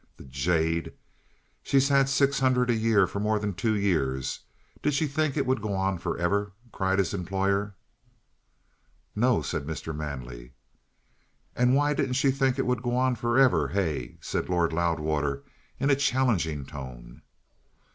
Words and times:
"The 0.17 0.23
jade! 0.23 0.93
She's 1.61 1.89
had 1.89 2.09
six 2.09 2.39
hundred 2.39 2.71
a 2.71 2.75
year 2.75 3.05
for 3.05 3.19
more 3.19 3.37
than 3.37 3.53
two 3.53 3.75
years. 3.75 4.39
Did 4.81 4.95
she 4.95 5.05
think 5.05 5.37
it 5.37 5.45
would 5.45 5.61
go 5.61 5.73
on 5.73 5.99
for 5.99 6.17
ever?" 6.17 6.53
cried 6.71 6.97
his 6.97 7.13
employer. 7.13 7.75
"No," 9.15 9.43
said 9.43 9.67
Mr. 9.67 9.95
Manley. 9.95 10.53
"And 11.55 11.75
why 11.75 11.93
didn't 11.93 12.13
she 12.13 12.31
think 12.31 12.57
it 12.57 12.65
would 12.65 12.81
go 12.81 12.95
on 12.97 13.13
for 13.13 13.37
ever? 13.37 13.67
Hey?" 13.67 14.17
said 14.21 14.49
Lord 14.49 14.73
Loudwater 14.73 15.43
in 15.79 15.91
a 15.91 15.95
challenging 15.95 16.65
tone. 16.65 17.21